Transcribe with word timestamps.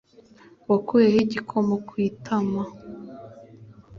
Wakuye 0.69 1.07
he 1.13 1.19
igikoma 1.25 1.75
ku 1.87 1.93
itama 2.09 2.63